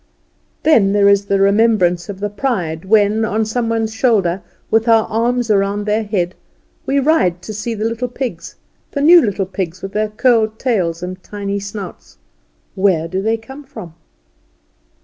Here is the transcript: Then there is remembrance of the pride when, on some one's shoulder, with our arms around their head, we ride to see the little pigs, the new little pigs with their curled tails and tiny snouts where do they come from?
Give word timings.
Then 0.63 0.93
there 0.93 1.07
is 1.07 1.29
remembrance 1.29 2.09
of 2.09 2.19
the 2.19 2.29
pride 2.31 2.85
when, 2.85 3.23
on 3.23 3.45
some 3.45 3.69
one's 3.69 3.93
shoulder, 3.93 4.41
with 4.71 4.87
our 4.87 5.03
arms 5.09 5.51
around 5.51 5.83
their 5.85 6.01
head, 6.01 6.33
we 6.87 6.97
ride 6.97 7.43
to 7.43 7.53
see 7.53 7.75
the 7.75 7.85
little 7.85 8.07
pigs, 8.07 8.55
the 8.89 9.01
new 9.03 9.21
little 9.23 9.45
pigs 9.45 9.83
with 9.83 9.91
their 9.91 10.09
curled 10.09 10.57
tails 10.57 11.03
and 11.03 11.21
tiny 11.21 11.59
snouts 11.59 12.17
where 12.73 13.07
do 13.07 13.21
they 13.21 13.37
come 13.37 13.63
from? 13.63 13.93